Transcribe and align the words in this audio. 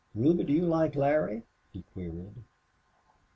"Ruby, 0.15 0.43
do 0.45 0.51
you 0.53 0.65
like 0.65 0.95
Larry?" 0.95 1.43
he 1.71 1.83
queried. 1.93 2.43